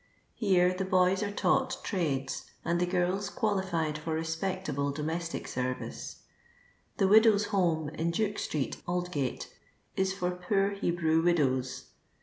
[0.33, 6.23] Here the boys nre taught trades, and the girls qualified for respectable domestic service.
[6.97, 9.45] The Widows' Home, in Duke street, Aldgate,
[9.95, 11.89] is for poor Hebrew widows.